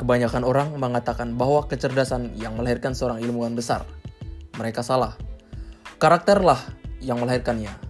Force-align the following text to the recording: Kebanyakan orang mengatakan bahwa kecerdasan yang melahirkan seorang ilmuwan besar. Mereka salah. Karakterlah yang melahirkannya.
Kebanyakan 0.00 0.48
orang 0.48 0.72
mengatakan 0.80 1.36
bahwa 1.36 1.68
kecerdasan 1.68 2.32
yang 2.40 2.56
melahirkan 2.56 2.96
seorang 2.96 3.20
ilmuwan 3.20 3.52
besar. 3.52 3.84
Mereka 4.56 4.80
salah. 4.80 5.12
Karakterlah 6.00 6.56
yang 7.04 7.20
melahirkannya. 7.20 7.89